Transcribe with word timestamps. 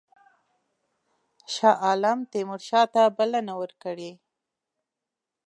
شاه 1.53 1.75
عالم 1.85 2.19
تیمورشاه 2.31 2.85
ته 2.93 3.03
بلنه 3.17 3.53
ورکړې. 3.61 4.11